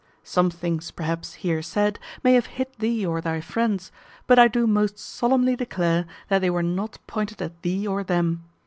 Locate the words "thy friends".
3.21-3.91